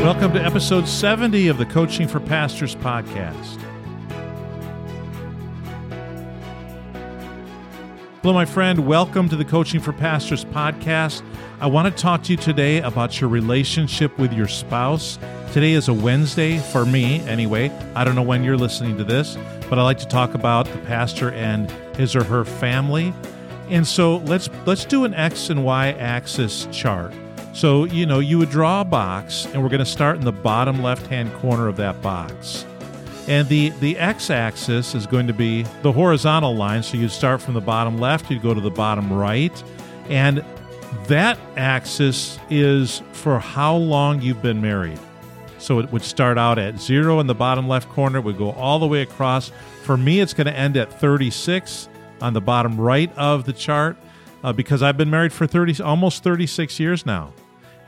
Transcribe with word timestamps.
Welcome 0.00 0.32
to 0.32 0.42
episode 0.42 0.88
70 0.88 1.48
of 1.48 1.58
the 1.58 1.66
Coaching 1.66 2.08
for 2.08 2.20
Pastors 2.20 2.74
podcast. 2.74 3.60
Hello, 8.22 8.32
my 8.32 8.46
friend. 8.46 8.86
Welcome 8.86 9.28
to 9.28 9.36
the 9.36 9.44
Coaching 9.44 9.78
for 9.78 9.92
Pastors 9.92 10.46
podcast. 10.46 11.22
I 11.60 11.66
want 11.66 11.94
to 11.94 12.02
talk 12.02 12.22
to 12.24 12.32
you 12.32 12.38
today 12.38 12.80
about 12.80 13.20
your 13.20 13.28
relationship 13.28 14.18
with 14.18 14.32
your 14.32 14.48
spouse. 14.48 15.18
Today 15.52 15.72
is 15.72 15.88
a 15.88 15.94
Wednesday 15.94 16.60
for 16.60 16.86
me, 16.86 17.20
anyway. 17.28 17.68
I 17.94 18.02
don't 18.02 18.14
know 18.14 18.22
when 18.22 18.42
you're 18.42 18.56
listening 18.56 18.96
to 18.96 19.04
this, 19.04 19.36
but 19.68 19.78
I 19.78 19.82
like 19.82 19.98
to 19.98 20.08
talk 20.08 20.32
about 20.32 20.64
the 20.64 20.78
pastor 20.78 21.30
and 21.32 21.70
his 21.94 22.16
or 22.16 22.24
her 22.24 22.46
family. 22.46 23.12
And 23.68 23.86
so 23.86 24.16
let's 24.16 24.48
let's 24.64 24.86
do 24.86 25.04
an 25.04 25.12
X 25.12 25.50
and 25.50 25.62
Y 25.62 25.88
axis 25.92 26.66
chart. 26.72 27.12
So, 27.52 27.84
you 27.84 28.06
know, 28.06 28.20
you 28.20 28.38
would 28.38 28.50
draw 28.50 28.82
a 28.82 28.84
box, 28.84 29.46
and 29.46 29.62
we're 29.62 29.68
going 29.68 29.80
to 29.80 29.84
start 29.84 30.16
in 30.16 30.24
the 30.24 30.32
bottom 30.32 30.82
left 30.82 31.06
hand 31.08 31.32
corner 31.34 31.68
of 31.68 31.76
that 31.76 32.00
box. 32.00 32.64
And 33.28 33.48
the, 33.48 33.70
the 33.80 33.98
x 33.98 34.30
axis 34.30 34.94
is 34.94 35.06
going 35.06 35.26
to 35.26 35.32
be 35.32 35.62
the 35.82 35.92
horizontal 35.92 36.54
line. 36.54 36.82
So 36.82 36.96
you'd 36.96 37.10
start 37.10 37.42
from 37.42 37.54
the 37.54 37.60
bottom 37.60 37.98
left, 37.98 38.30
you'd 38.30 38.42
go 38.42 38.54
to 38.54 38.60
the 38.60 38.70
bottom 38.70 39.12
right. 39.12 39.62
And 40.08 40.44
that 41.06 41.38
axis 41.56 42.38
is 42.48 43.02
for 43.12 43.38
how 43.38 43.76
long 43.76 44.22
you've 44.22 44.42
been 44.42 44.60
married. 44.60 44.98
So 45.58 45.78
it 45.78 45.92
would 45.92 46.02
start 46.02 46.38
out 46.38 46.58
at 46.58 46.80
zero 46.80 47.20
in 47.20 47.26
the 47.26 47.34
bottom 47.34 47.68
left 47.68 47.88
corner, 47.90 48.18
it 48.18 48.22
would 48.22 48.38
go 48.38 48.52
all 48.52 48.78
the 48.78 48.86
way 48.86 49.02
across. 49.02 49.52
For 49.82 49.96
me, 49.96 50.20
it's 50.20 50.32
going 50.32 50.46
to 50.46 50.56
end 50.56 50.76
at 50.76 50.98
36 50.98 51.88
on 52.22 52.32
the 52.32 52.40
bottom 52.40 52.80
right 52.80 53.16
of 53.16 53.44
the 53.44 53.52
chart 53.52 53.96
uh, 54.42 54.52
because 54.52 54.82
I've 54.82 54.96
been 54.96 55.10
married 55.10 55.32
for 55.32 55.46
30, 55.46 55.82
almost 55.82 56.22
36 56.22 56.80
years 56.80 57.04
now. 57.04 57.32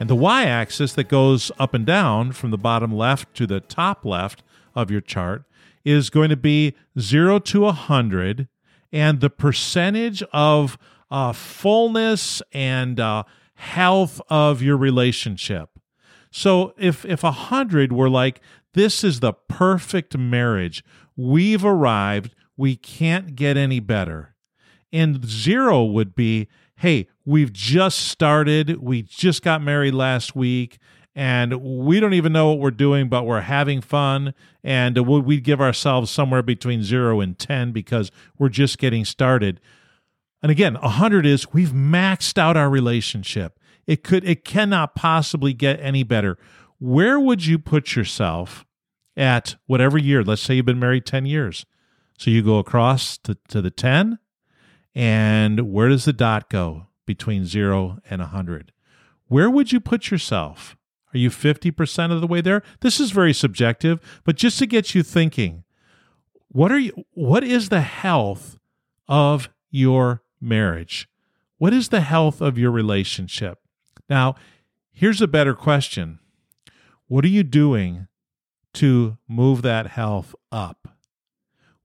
And 0.01 0.10
the 0.10 0.16
y 0.16 0.45
axis 0.45 0.92
that 0.95 1.09
goes 1.09 1.52
up 1.59 1.74
and 1.74 1.87
down 1.87 2.32
from 2.32 2.51
the 2.51 2.59
bottom 2.59 2.93
left 2.93 3.35
to 3.37 3.46
the 3.46 3.60
top 3.60 4.04
left 4.04 4.43
of 4.74 4.90
your 4.90 5.01
chart 5.01 5.45
is 5.85 6.10
going 6.10 6.30
to 6.30 6.37
be 6.37 6.74
0 6.98 7.38
to 7.40 7.60
100 7.60 8.48
and 8.93 9.20
the 9.20 9.30
percentage 9.30 10.23
of 10.32 10.76
uh, 11.10 11.32
fullness 11.32 12.43
and 12.52 12.98
uh, 12.98 13.24
health 13.54 14.20
of 14.29 14.63
your 14.63 14.76
relationship. 14.76 15.70
So 16.30 16.74
if 16.79 17.04
if 17.04 17.23
100 17.23 17.93
were 17.93 18.10
like 18.10 18.40
this 18.74 19.04
is 19.04 19.20
the 19.20 19.35
perfect 19.35 20.16
marriage, 20.16 20.82
we've 21.15 21.65
arrived, 21.65 22.35
we 22.57 22.74
can't 22.74 23.37
get 23.37 23.57
any 23.57 23.80
better. 23.80 24.35
And 24.93 25.24
0 25.26 25.85
would 25.85 26.15
be 26.15 26.48
hey, 26.83 27.07
we've 27.25 27.52
just 27.52 28.09
started, 28.09 28.83
we 28.83 29.02
just 29.02 29.41
got 29.41 29.63
married 29.63 29.95
last 29.95 30.35
week, 30.35 30.79
and 31.15 31.55
we 31.63 32.01
don't 32.01 32.13
even 32.13 32.33
know 32.33 32.49
what 32.49 32.59
we're 32.59 32.73
doing, 32.73 33.09
but 33.09 33.25
we're 33.25 33.43
having 33.43 33.80
fun. 33.80 34.35
And 34.65 34.99
we 35.07 35.38
give 35.38 35.60
ourselves 35.60 36.10
somewhere 36.10 36.43
between 36.43 36.83
zero 36.83 37.21
and 37.21 37.38
10 37.38 37.71
because 37.71 38.10
we're 38.37 38.49
just 38.49 38.79
getting 38.79 39.05
started. 39.05 39.60
And 40.43 40.51
again, 40.51 40.75
100 40.75 41.25
is 41.25 41.53
we've 41.53 41.71
maxed 41.71 42.37
out 42.37 42.57
our 42.57 42.69
relationship. 42.69 43.60
It 43.87 44.03
could, 44.03 44.25
it 44.25 44.45
cannot 44.45 44.97
possibly 44.97 45.53
get 45.53 45.79
any 45.79 46.03
better. 46.03 46.37
Where 46.80 47.21
would 47.21 47.47
you 47.47 47.60
put 47.60 47.95
yourself 47.95 48.66
at 49.16 49.55
whatever 49.66 49.99
year? 49.99 50.25
Let's 50.25 50.43
say 50.43 50.55
you've 50.55 50.66
been 50.66 50.80
married 50.80 51.07
10 51.07 51.27
years. 51.27 51.65
So 52.19 52.29
you 52.29 52.43
go 52.43 52.59
across 52.59 53.19
to, 53.19 53.38
to 53.51 53.63
the 53.63 53.71
10 53.71 54.19
and 54.95 55.73
where 55.73 55.88
does 55.88 56.04
the 56.04 56.12
dot 56.12 56.51
go 56.51 56.87
between 57.07 57.46
zero 57.46 57.98
and 58.09 58.21
100? 58.21 58.73
Where 59.26 59.51
would 59.51 59.73
you 59.73 59.80
put 59.80 60.10
yourself? 60.10 60.76
Are 61.15 61.18
you 61.18 61.30
50% 61.30 62.12
of 62.12 62.21
the 62.21 62.26
way 62.26 62.40
there? 62.40 62.62
This 62.80 63.01
is 63.01 63.10
very 63.10 63.35
subjective, 63.35 64.00
but 64.25 64.37
just 64.37 64.59
to 64.59 64.66
get 64.66 64.94
you 64.94 65.03
thinking, 65.03 65.65
what 66.48 66.70
are 66.70 66.78
you 66.78 66.92
what 67.12 67.42
is 67.42 67.70
the 67.70 67.80
health 67.80 68.58
of 69.08 69.48
your 69.70 70.22
marriage? 70.41 71.09
What 71.56 71.72
is 71.72 71.88
the 71.88 72.03
health 72.03 72.41
of 72.41 72.59
your 72.59 72.70
relationship? 72.70 73.59
Now, 74.09 74.34
here's 74.91 75.22
a 75.22 75.26
better 75.26 75.54
question. 75.54 76.19
What 77.06 77.24
are 77.24 77.28
you 77.28 77.42
doing 77.42 78.09
to 78.74 79.19
move 79.28 79.62
that 79.62 79.88
health 79.88 80.34
up? 80.50 80.91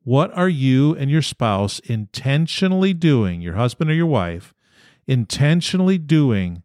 What 0.08 0.32
are 0.38 0.48
you 0.48 0.96
and 0.96 1.12
your 1.12 1.22
spouse 1.22 1.80
intentionally 1.80 2.94
doing, 2.94 3.42
your 3.42 3.56
husband 3.56 3.90
or 3.90 3.94
your 3.94 4.06
wife, 4.06 4.54
intentionally 5.06 5.98
doing 5.98 6.64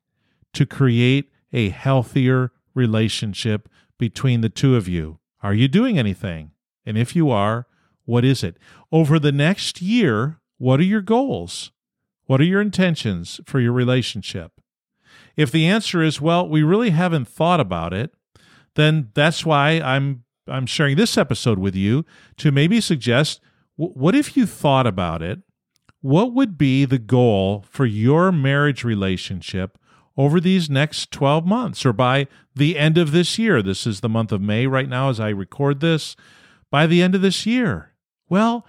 to 0.52 0.64
create 0.64 1.28
a 1.52 1.70
healthier 1.70 2.52
relationship 2.72 3.68
between 3.98 4.42
the 4.42 4.48
two 4.48 4.76
of 4.76 4.86
you? 4.86 5.18
Are 5.42 5.54
you 5.54 5.66
doing 5.66 5.98
anything? 5.98 6.52
And 6.86 6.96
if 6.96 7.16
you 7.16 7.30
are, 7.30 7.66
what 8.04 8.24
is 8.24 8.44
it? 8.44 8.58
Over 8.92 9.18
the 9.18 9.32
next 9.32 9.82
year, 9.82 10.38
what 10.58 10.78
are 10.78 10.84
your 10.84 11.02
goals? 11.02 11.72
What 12.26 12.40
are 12.40 12.44
your 12.44 12.60
intentions 12.60 13.40
for 13.44 13.58
your 13.58 13.72
relationship? 13.72 14.52
If 15.36 15.50
the 15.50 15.66
answer 15.66 16.00
is, 16.00 16.20
well, 16.20 16.48
we 16.48 16.62
really 16.62 16.90
haven't 16.90 17.26
thought 17.26 17.58
about 17.58 17.92
it, 17.92 18.14
then 18.76 19.10
that's 19.14 19.44
why 19.44 19.80
I'm 19.80 20.21
I'm 20.48 20.66
sharing 20.66 20.96
this 20.96 21.16
episode 21.16 21.58
with 21.58 21.74
you 21.74 22.04
to 22.38 22.50
maybe 22.50 22.80
suggest 22.80 23.40
what 23.76 24.14
if 24.14 24.36
you 24.36 24.46
thought 24.46 24.86
about 24.86 25.22
it? 25.22 25.40
What 26.00 26.34
would 26.34 26.58
be 26.58 26.84
the 26.84 26.98
goal 26.98 27.64
for 27.68 27.86
your 27.86 28.32
marriage 28.32 28.84
relationship 28.84 29.78
over 30.16 30.40
these 30.40 30.68
next 30.68 31.10
12 31.10 31.46
months 31.46 31.86
or 31.86 31.92
by 31.92 32.26
the 32.54 32.76
end 32.76 32.98
of 32.98 33.12
this 33.12 33.38
year? 33.38 33.62
This 33.62 33.86
is 33.86 34.00
the 34.00 34.08
month 34.08 34.32
of 34.32 34.40
May 34.40 34.66
right 34.66 34.88
now 34.88 35.08
as 35.08 35.20
I 35.20 35.28
record 35.28 35.80
this. 35.80 36.16
By 36.70 36.86
the 36.86 37.02
end 37.02 37.14
of 37.14 37.22
this 37.22 37.46
year. 37.46 37.92
Well, 38.28 38.66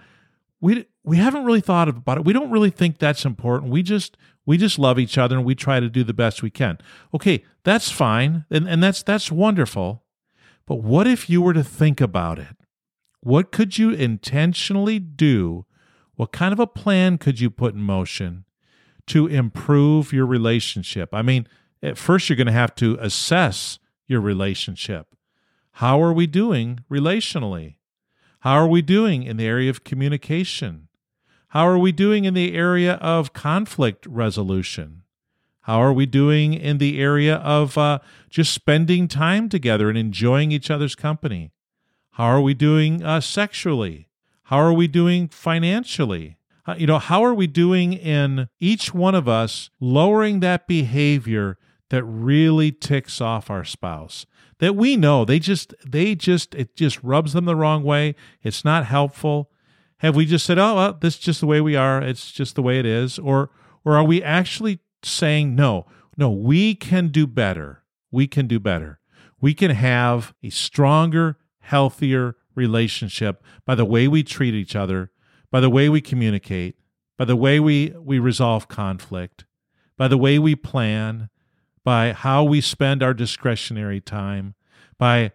we 0.60 0.86
we 1.04 1.16
haven't 1.16 1.44
really 1.44 1.60
thought 1.60 1.88
about 1.88 2.18
it. 2.18 2.24
We 2.24 2.32
don't 2.32 2.50
really 2.50 2.70
think 2.70 2.98
that's 2.98 3.24
important. 3.24 3.72
We 3.72 3.82
just 3.82 4.16
we 4.46 4.56
just 4.56 4.78
love 4.78 4.98
each 4.98 5.18
other 5.18 5.36
and 5.36 5.44
we 5.44 5.54
try 5.54 5.80
to 5.80 5.88
do 5.88 6.04
the 6.04 6.14
best 6.14 6.42
we 6.42 6.50
can. 6.50 6.78
Okay, 7.14 7.44
that's 7.64 7.90
fine. 7.90 8.44
And 8.50 8.68
and 8.68 8.82
that's 8.82 9.02
that's 9.02 9.32
wonderful. 9.32 10.03
But 10.66 10.76
what 10.76 11.06
if 11.06 11.28
you 11.28 11.42
were 11.42 11.52
to 11.52 11.64
think 11.64 12.00
about 12.00 12.38
it? 12.38 12.56
What 13.20 13.52
could 13.52 13.78
you 13.78 13.90
intentionally 13.90 14.98
do? 14.98 15.66
What 16.14 16.32
kind 16.32 16.52
of 16.52 16.60
a 16.60 16.66
plan 16.66 17.18
could 17.18 17.40
you 17.40 17.50
put 17.50 17.74
in 17.74 17.80
motion 17.80 18.44
to 19.08 19.26
improve 19.26 20.12
your 20.12 20.26
relationship? 20.26 21.10
I 21.12 21.22
mean, 21.22 21.46
at 21.82 21.98
first, 21.98 22.28
you're 22.28 22.36
going 22.36 22.46
to 22.46 22.52
have 22.52 22.74
to 22.76 22.96
assess 23.00 23.78
your 24.06 24.20
relationship. 24.20 25.14
How 25.72 26.02
are 26.02 26.12
we 26.12 26.26
doing 26.26 26.80
relationally? 26.90 27.76
How 28.40 28.54
are 28.54 28.68
we 28.68 28.82
doing 28.82 29.22
in 29.22 29.36
the 29.36 29.46
area 29.46 29.70
of 29.70 29.84
communication? 29.84 30.88
How 31.48 31.66
are 31.66 31.78
we 31.78 31.92
doing 31.92 32.24
in 32.24 32.34
the 32.34 32.54
area 32.54 32.94
of 32.94 33.32
conflict 33.32 34.06
resolution? 34.06 35.03
How 35.64 35.80
are 35.82 35.94
we 35.94 36.04
doing 36.04 36.52
in 36.52 36.76
the 36.76 37.00
area 37.00 37.36
of 37.36 37.78
uh, 37.78 38.00
just 38.28 38.52
spending 38.52 39.08
time 39.08 39.48
together 39.48 39.88
and 39.88 39.96
enjoying 39.96 40.52
each 40.52 40.70
other's 40.70 40.94
company? 40.94 41.52
How 42.12 42.24
are 42.24 42.40
we 42.42 42.52
doing 42.52 43.02
uh, 43.02 43.22
sexually? 43.22 44.10
How 44.44 44.58
are 44.58 44.74
we 44.74 44.86
doing 44.88 45.26
financially? 45.28 46.36
Uh, 46.66 46.74
you 46.76 46.86
know, 46.86 46.98
how 46.98 47.24
are 47.24 47.32
we 47.32 47.46
doing 47.46 47.94
in 47.94 48.50
each 48.60 48.92
one 48.92 49.14
of 49.14 49.26
us 49.26 49.70
lowering 49.80 50.40
that 50.40 50.68
behavior 50.68 51.56
that 51.88 52.04
really 52.04 52.70
ticks 52.70 53.22
off 53.22 53.48
our 53.48 53.64
spouse? 53.64 54.26
That 54.58 54.76
we 54.76 54.98
know 54.98 55.24
they 55.24 55.38
just, 55.38 55.72
they 55.86 56.14
just, 56.14 56.54
it 56.54 56.76
just 56.76 57.02
rubs 57.02 57.32
them 57.32 57.46
the 57.46 57.56
wrong 57.56 57.82
way. 57.82 58.16
It's 58.42 58.66
not 58.66 58.84
helpful. 58.84 59.50
Have 59.98 60.14
we 60.14 60.26
just 60.26 60.44
said, 60.44 60.58
oh, 60.58 60.74
well, 60.74 60.92
this 60.92 61.14
is 61.14 61.20
just 61.20 61.40
the 61.40 61.46
way 61.46 61.62
we 61.62 61.74
are. 61.74 62.02
It's 62.02 62.32
just 62.32 62.54
the 62.54 62.62
way 62.62 62.78
it 62.78 62.84
is. 62.84 63.18
Or, 63.18 63.48
or 63.82 63.96
are 63.96 64.04
we 64.04 64.22
actually 64.22 64.80
saying, 65.04 65.54
no, 65.54 65.86
no, 66.16 66.30
we 66.30 66.74
can 66.74 67.08
do 67.08 67.26
better. 67.26 67.82
We 68.10 68.26
can 68.26 68.46
do 68.46 68.60
better. 68.60 69.00
We 69.40 69.54
can 69.54 69.70
have 69.70 70.34
a 70.42 70.50
stronger, 70.50 71.38
healthier 71.60 72.36
relationship 72.54 73.42
by 73.66 73.74
the 73.74 73.84
way 73.84 74.06
we 74.08 74.22
treat 74.22 74.54
each 74.54 74.76
other, 74.76 75.10
by 75.50 75.60
the 75.60 75.70
way 75.70 75.88
we 75.88 76.00
communicate, 76.00 76.76
by 77.18 77.24
the 77.24 77.36
way 77.36 77.60
we, 77.60 77.92
we 78.00 78.18
resolve 78.18 78.68
conflict, 78.68 79.44
by 79.96 80.08
the 80.08 80.18
way 80.18 80.38
we 80.38 80.54
plan, 80.54 81.28
by 81.84 82.12
how 82.12 82.42
we 82.42 82.60
spend 82.60 83.02
our 83.02 83.14
discretionary 83.14 84.00
time, 84.00 84.54
by 84.98 85.32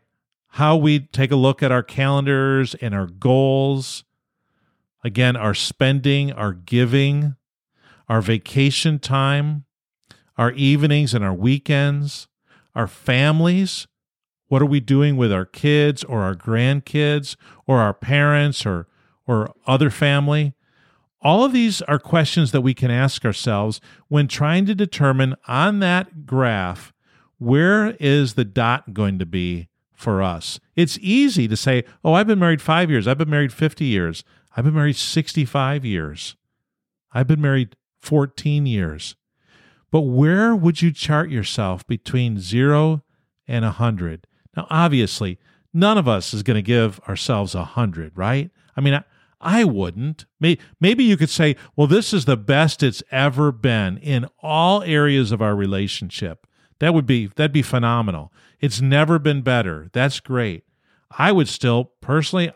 how 0.54 0.76
we 0.76 1.00
take 1.00 1.32
a 1.32 1.36
look 1.36 1.62
at 1.62 1.72
our 1.72 1.84
calendars 1.84 2.76
and 2.76 2.96
our 2.96 3.06
goals. 3.08 4.04
Again, 5.04 5.36
our 5.36 5.54
spending, 5.54 6.32
our 6.32 6.52
giving, 6.52 7.36
our 8.10 8.22
vacation 8.22 9.00
time, 9.00 9.66
our 10.38 10.52
evenings 10.52 11.14
and 11.14 11.24
our 11.24 11.34
weekends, 11.34 12.28
our 12.76 12.88
families. 12.88 13.88
What 14.48 14.62
are 14.62 14.68
we 14.68 14.80
doing 14.80 15.16
with 15.16 15.32
our 15.32 15.46
kids 15.46 16.04
or 16.04 16.24
our 16.24 16.36
grandkids 16.36 17.36
or 17.68 17.80
our 17.80 17.94
parents 17.94 18.66
or, 18.66 18.88
or 19.28 19.54
other 19.68 19.92
family? 19.92 20.56
All 21.22 21.44
of 21.44 21.54
these 21.54 21.82
are 21.84 22.00
questions 22.00 22.52
that 22.52 22.62
we 22.62 22.74
can 22.74 22.90
ask 22.90 23.26
ourselves 23.26 23.80
when 24.08 24.28
trying 24.28 24.66
to 24.66 24.74
determine 24.74 25.36
on 25.48 25.80
that 25.80 26.26
graph 26.26 26.94
where 27.38 27.96
is 28.00 28.34
the 28.34 28.46
dot 28.46 28.94
going 28.94 29.18
to 29.20 29.26
be 29.26 29.70
for 29.94 30.22
us? 30.22 30.60
It's 30.76 31.00
easy 31.02 31.48
to 31.48 31.58
say, 31.58 31.84
oh, 32.04 32.14
I've 32.14 32.28
been 32.28 32.40
married 32.40 32.62
five 32.62 32.92
years. 32.92 33.08
I've 33.08 33.18
been 33.18 33.30
married 33.30 33.54
50 33.54 33.86
years. 33.86 34.24
I've 34.56 34.66
been 34.66 34.76
married 34.76 34.98
65 34.98 35.86
years. 35.86 36.36
I've 37.14 37.28
been 37.28 37.42
married 37.42 37.76
14 38.00 38.66
years. 38.66 39.16
But 39.92 40.02
where 40.02 40.56
would 40.56 40.82
you 40.82 40.92
chart 40.92 41.30
yourself 41.30 41.86
between 41.88 42.40
zero 42.40 43.04
and 43.48 43.66
a 43.66 43.70
100? 43.70 44.28
Now, 44.56 44.68
obviously, 44.70 45.40
none 45.74 45.98
of 45.98 46.08
us 46.08 46.34
is 46.34 46.44
going 46.44 46.56
to 46.56 46.62
give 46.62 47.00
ourselves 47.08 47.56
a 47.56 47.60
100, 47.60 48.18
right? 48.18 48.52
I 48.76 48.82
mean, 48.82 48.94
I, 48.94 49.04
I 49.42 49.64
wouldn't. 49.64 50.26
Maybe 50.40 51.04
you 51.04 51.18
could 51.18 51.30
say, 51.30 51.56
well, 51.76 51.88
this 51.88 52.14
is 52.14 52.26
the 52.26 52.38
best 52.38 52.84
it's 52.84 53.02
ever 53.12 53.52
been 53.52 53.98
in 53.98 54.28
all 54.44 54.84
areas 54.84 55.32
of 55.32 55.42
our 55.42 55.56
relationship. 55.56 56.46
That 56.80 56.94
would 56.94 57.06
be 57.06 57.28
that'd 57.28 57.52
be 57.52 57.62
phenomenal. 57.62 58.32
It's 58.60 58.80
never 58.80 59.20
been 59.20 59.42
better. 59.42 59.90
That's 59.92 60.20
great. 60.20 60.64
I 61.12 61.32
would 61.32 61.50
still 61.50 61.92
personally 62.00 62.52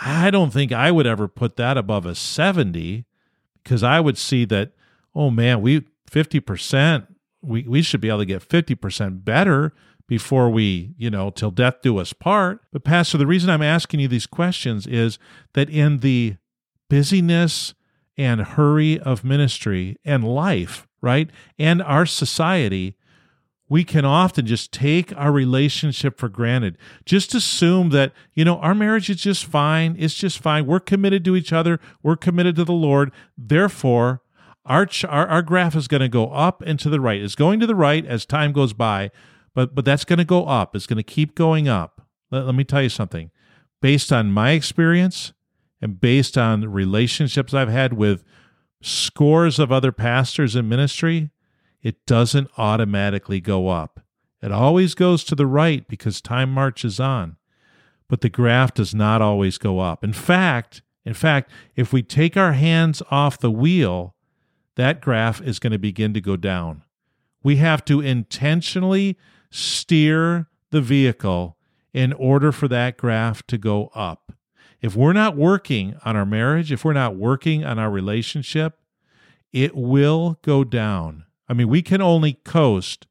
I 0.00 0.30
don't 0.30 0.52
think 0.52 0.70
I 0.72 0.90
would 0.90 1.06
ever 1.06 1.26
put 1.26 1.56
that 1.56 1.76
above 1.76 2.06
a 2.06 2.14
70 2.14 3.04
because 3.62 3.82
I 3.82 4.00
would 4.00 4.18
see 4.18 4.44
that 4.46 4.72
oh 5.14 5.30
man, 5.30 5.60
we 5.60 5.84
50% 6.10 7.06
we 7.42 7.62
we 7.62 7.82
should 7.82 8.00
be 8.00 8.08
able 8.08 8.18
to 8.18 8.24
get 8.24 8.48
50% 8.48 9.24
better 9.24 9.72
before 10.06 10.48
we, 10.48 10.94
you 10.96 11.10
know, 11.10 11.30
till 11.30 11.50
death 11.50 11.82
do 11.82 11.98
us 11.98 12.12
part. 12.12 12.60
But 12.72 12.84
pastor, 12.84 13.18
the 13.18 13.26
reason 13.26 13.50
I'm 13.50 13.62
asking 13.62 14.00
you 14.00 14.08
these 14.08 14.26
questions 14.26 14.86
is 14.86 15.18
that 15.52 15.68
in 15.68 15.98
the 15.98 16.36
busyness 16.88 17.74
and 18.16 18.40
hurry 18.40 18.98
of 18.98 19.22
ministry 19.22 19.96
and 20.04 20.24
life, 20.24 20.88
right? 21.00 21.30
And 21.58 21.82
our 21.82 22.06
society, 22.06 22.96
we 23.68 23.84
can 23.84 24.04
often 24.04 24.46
just 24.46 24.72
take 24.72 25.14
our 25.16 25.30
relationship 25.30 26.18
for 26.18 26.28
granted. 26.28 26.78
Just 27.04 27.34
assume 27.34 27.90
that, 27.90 28.12
you 28.34 28.44
know, 28.44 28.58
our 28.58 28.74
marriage 28.74 29.10
is 29.10 29.20
just 29.20 29.44
fine. 29.44 29.94
It's 29.98 30.14
just 30.14 30.38
fine. 30.38 30.66
We're 30.66 30.80
committed 30.80 31.24
to 31.26 31.36
each 31.36 31.52
other. 31.52 31.78
We're 32.02 32.16
committed 32.16 32.56
to 32.56 32.64
the 32.64 32.72
Lord. 32.72 33.12
Therefore, 33.36 34.22
our, 34.64 34.86
ch- 34.86 35.04
our, 35.04 35.26
our 35.26 35.42
graph 35.42 35.76
is 35.76 35.88
going 35.88 36.00
to 36.00 36.08
go 36.08 36.30
up 36.30 36.62
and 36.66 36.78
to 36.80 36.88
the 36.88 37.00
right. 37.00 37.20
It's 37.20 37.34
going 37.34 37.60
to 37.60 37.66
the 37.66 37.74
right 37.74 38.04
as 38.06 38.24
time 38.24 38.52
goes 38.52 38.72
by, 38.72 39.10
but, 39.54 39.74
but 39.74 39.84
that's 39.84 40.04
going 40.04 40.18
to 40.18 40.24
go 40.24 40.46
up. 40.46 40.74
It's 40.74 40.86
going 40.86 40.96
to 40.96 41.02
keep 41.02 41.34
going 41.34 41.68
up. 41.68 42.06
Let, 42.30 42.46
let 42.46 42.54
me 42.54 42.64
tell 42.64 42.82
you 42.82 42.88
something. 42.88 43.30
Based 43.80 44.12
on 44.12 44.32
my 44.32 44.52
experience 44.52 45.32
and 45.80 46.00
based 46.00 46.36
on 46.36 46.62
relationships 46.72 47.54
I've 47.54 47.68
had 47.68 47.92
with 47.92 48.24
scores 48.80 49.58
of 49.58 49.70
other 49.70 49.92
pastors 49.92 50.56
in 50.56 50.68
ministry, 50.68 51.30
it 51.82 52.06
doesn't 52.06 52.50
automatically 52.56 53.40
go 53.40 53.68
up. 53.68 54.00
It 54.42 54.52
always 54.52 54.94
goes 54.94 55.24
to 55.24 55.34
the 55.34 55.46
right 55.46 55.86
because 55.88 56.20
time 56.20 56.52
marches 56.52 57.00
on. 57.00 57.36
But 58.08 58.20
the 58.20 58.28
graph 58.28 58.74
does 58.74 58.94
not 58.94 59.20
always 59.20 59.58
go 59.58 59.80
up. 59.80 60.02
In 60.02 60.12
fact, 60.12 60.82
in 61.04 61.14
fact, 61.14 61.50
if 61.76 61.92
we 61.92 62.02
take 62.02 62.36
our 62.36 62.52
hands 62.52 63.02
off 63.10 63.38
the 63.38 63.50
wheel, 63.50 64.14
that 64.76 65.00
graph 65.00 65.40
is 65.40 65.58
going 65.58 65.72
to 65.72 65.78
begin 65.78 66.14
to 66.14 66.20
go 66.20 66.36
down. 66.36 66.84
We 67.42 67.56
have 67.56 67.84
to 67.86 68.00
intentionally 68.00 69.16
steer 69.50 70.48
the 70.70 70.80
vehicle 70.80 71.56
in 71.92 72.12
order 72.12 72.52
for 72.52 72.68
that 72.68 72.96
graph 72.96 73.46
to 73.46 73.58
go 73.58 73.90
up. 73.94 74.32
If 74.80 74.94
we're 74.94 75.12
not 75.12 75.36
working 75.36 75.96
on 76.04 76.16
our 76.16 76.26
marriage, 76.26 76.70
if 76.70 76.84
we're 76.84 76.92
not 76.92 77.16
working 77.16 77.64
on 77.64 77.78
our 77.78 77.90
relationship, 77.90 78.78
it 79.52 79.74
will 79.74 80.38
go 80.42 80.62
down. 80.62 81.24
I 81.48 81.54
mean, 81.54 81.68
we 81.68 81.82
can 81.82 82.00
only 82.00 82.34
coast 82.44 83.06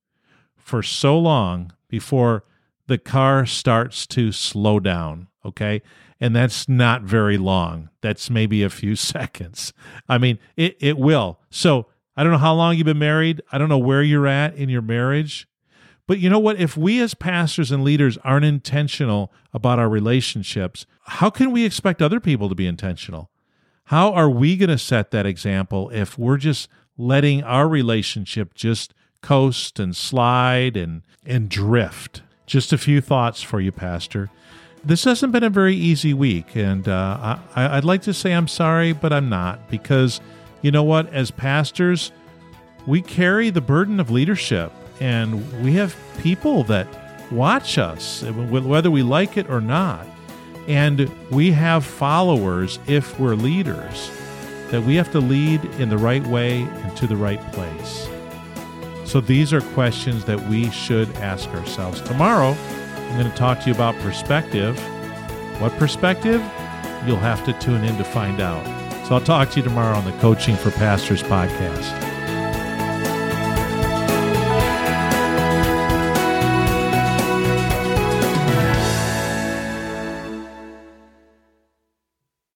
for 0.56 0.84
so 0.84 1.18
long 1.18 1.74
before 1.88 2.44
the 2.88 2.98
car 2.98 3.46
starts 3.46 4.06
to 4.08 4.32
slow 4.32 4.80
down, 4.80 5.28
okay? 5.46 5.82
And 6.20 6.36
that's 6.36 6.68
not 6.68 7.04
very 7.04 7.38
long. 7.38 7.90
That's 8.02 8.30
maybe 8.30 8.64
a 8.64 8.70
few 8.70 8.96
seconds. 9.16 9.74
I 10.08 10.18
mean, 10.18 10.40
it, 10.56 10.78
it 10.80 10.98
will. 10.98 11.40
So 11.50 11.88
I 12.16 12.24
don't 12.24 12.32
know 12.32 12.40
how 12.40 12.56
long 12.56 12.76
you've 12.76 12.86
been 12.86 13.00
married. 13.00 13.42
I 13.52 13.58
don't 13.58 13.70
know 13.70 13.78
where 13.78 14.02
you're 14.02 14.28
at 14.28 14.56
in 14.56 14.70
your 14.70 14.82
marriage. 14.82 15.48
But 16.08 16.20
you 16.20 16.30
know 16.30 16.40
what? 16.40 16.60
If 16.60 16.78
we 16.78 17.02
as 17.02 17.14
pastors 17.14 17.70
and 17.70 17.84
leaders 17.84 18.18
aren't 18.24 18.46
intentional 18.46 19.32
about 19.54 19.78
our 19.78 19.90
relationships, 19.90 20.86
how 21.04 21.30
can 21.30 21.52
we 21.52 21.66
expect 21.66 22.02
other 22.02 22.22
people 22.22 22.48
to 22.48 22.56
be 22.56 22.66
intentional? 22.66 23.30
How 23.86 24.14
are 24.14 24.30
we 24.30 24.56
going 24.58 24.70
to 24.70 24.78
set 24.78 25.12
that 25.12 25.26
example 25.26 25.90
if 25.94 26.18
we're 26.18 26.38
just 26.38 26.70
letting 26.98 27.44
our 27.44 27.68
relationship 27.68 28.54
just 28.54 28.94
coast 29.22 29.80
and 29.80 29.96
slide 29.96 30.76
and, 30.76 31.02
and 31.26 31.50
drift. 31.50 32.22
Just 32.46 32.74
a 32.74 32.78
few 32.78 33.02
thoughts 33.02 33.42
for 33.42 33.60
you, 33.60 33.72
Pastor. 33.72 34.30
This 34.84 35.04
hasn't 35.04 35.34
been 35.34 35.44
a 35.44 35.50
very 35.50 35.76
easy 35.76 36.14
week, 36.14 36.56
and 36.56 36.88
uh, 36.88 37.38
I, 37.56 37.78
I'd 37.78 37.84
like 37.84 38.04
to 38.04 38.14
say 38.14 38.32
I'm 38.32 38.48
sorry, 38.48 38.94
but 38.94 39.12
I'm 39.12 39.28
not 39.28 39.70
because 39.70 40.22
you 40.62 40.72
know 40.72 40.84
what? 40.84 41.12
As 41.14 41.30
pastors, 41.30 42.12
we 42.86 43.02
carry 43.02 43.50
the 43.50 43.62
burden 43.62 44.00
of 44.00 44.10
leadership, 44.10 44.72
and 45.02 45.64
we 45.64 45.74
have 45.74 45.96
people 46.22 46.64
that 46.66 46.88
watch 47.32 47.78
us, 47.78 48.24
whether 48.24 48.90
we 48.90 49.04
like 49.04 49.36
it 49.36 49.50
or 49.50 49.60
not. 49.60 50.08
And 50.68 51.10
we 51.32 51.52
have 51.52 51.86
followers 51.86 52.80
if 52.88 53.20
we're 53.20 53.36
leaders 53.36 54.10
that 54.72 54.84
we 54.84 54.96
have 54.96 55.12
to 55.12 55.20
lead 55.20 55.64
in 55.80 55.90
the 55.90 55.98
right 55.98 56.26
way 56.28 56.62
and 56.62 56.96
to 56.98 57.08
the 57.08 57.16
right 57.16 57.42
place. 57.54 58.08
So 59.06 59.22
these 59.22 59.54
are 59.54 59.62
questions 59.62 60.26
that 60.26 60.40
we 60.50 60.70
should 60.72 61.10
ask 61.18 61.48
ourselves. 61.50 62.02
Tomorrow, 62.02 62.50
I'm 62.50 63.20
going 63.20 63.32
to 63.32 63.38
talk 63.38 63.62
to 63.62 63.68
you 63.68 63.74
about 63.74 63.96
perspective. 64.00 64.78
What 65.62 65.72
perspective? 65.74 66.42
You'll 67.06 67.18
have 67.18 67.46
to 67.46 67.54
tune 67.60 67.84
in 67.86 67.98
to 67.98 68.04
find 68.04 68.42
out. 68.42 68.66
So 69.08 69.16
I'll 69.16 69.22
talk 69.22 69.52
to 69.52 69.58
you 69.58 69.64
tomorrow 69.64 69.96
on 69.96 70.04
the 70.04 70.12
Coaching 70.20 70.58
for 70.58 70.72
Pastors 70.72 71.24
podcast. 71.24 72.17